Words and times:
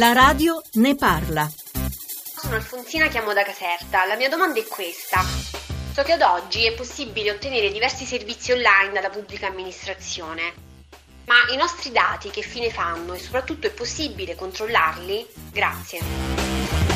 La 0.00 0.14
radio 0.14 0.62
ne 0.76 0.94
parla. 0.94 1.46
Sono 2.34 2.54
Alfonsina, 2.54 3.08
chiamo 3.08 3.34
da 3.34 3.42
Caserta. 3.42 4.06
La 4.06 4.16
mia 4.16 4.30
domanda 4.30 4.58
è 4.58 4.64
questa. 4.66 5.20
So 5.92 6.02
che 6.02 6.12
ad 6.12 6.22
oggi 6.22 6.64
è 6.64 6.72
possibile 6.72 7.32
ottenere 7.32 7.70
diversi 7.70 8.06
servizi 8.06 8.50
online 8.52 8.92
dalla 8.94 9.10
pubblica 9.10 9.48
amministrazione, 9.48 10.54
ma 11.26 11.52
i 11.52 11.56
nostri 11.58 11.90
dati 11.90 12.30
che 12.30 12.40
fine 12.40 12.70
fanno 12.70 13.12
e 13.12 13.18
soprattutto 13.18 13.66
è 13.66 13.72
possibile 13.72 14.36
controllarli? 14.36 15.26
Grazie. 15.52 16.89